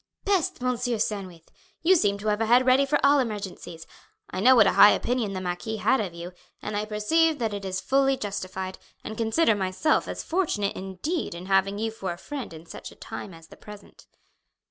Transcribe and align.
"Peste, 0.25 0.59
Monsieur 0.63 0.97
Sandwith! 0.97 1.51
You 1.83 1.95
seem 1.95 2.17
to 2.17 2.29
have 2.29 2.41
a 2.41 2.47
head 2.47 2.65
ready 2.65 2.87
for 2.87 2.97
all 3.05 3.19
emergencies. 3.19 3.85
I 4.31 4.39
know 4.39 4.55
what 4.55 4.65
a 4.65 4.71
high 4.73 4.89
opinion 4.93 5.33
the 5.33 5.41
marquis 5.41 5.77
had 5.77 5.99
of 6.01 6.11
you, 6.15 6.31
and 6.59 6.75
I 6.75 6.85
perceive 6.85 7.37
that 7.37 7.53
it 7.53 7.63
is 7.63 7.79
fully 7.79 8.17
justified, 8.17 8.79
and 9.03 9.15
consider 9.15 9.53
myself 9.53 10.07
as 10.07 10.23
fortunate 10.23 10.75
indeed 10.75 11.35
in 11.35 11.45
having 11.45 11.77
you 11.77 11.91
for 11.91 12.11
a 12.13 12.17
friend 12.17 12.51
in 12.51 12.65
such 12.65 12.89
a 12.91 12.95
time 12.95 13.31
as 13.31 13.49
the 13.49 13.57
present." 13.57 14.07